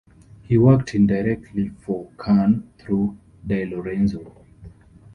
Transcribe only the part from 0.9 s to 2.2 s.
indirectly for